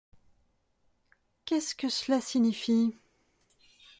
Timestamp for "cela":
1.87-2.21